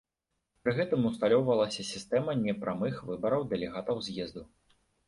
Пры 0.63 0.71
гэтым 0.79 1.05
усталёўвалася 1.09 1.87
сістэма 1.91 2.37
непрамых 2.45 2.95
выбараў 3.13 3.41
дэлегатаў 3.55 3.95
з'езду. 4.09 4.43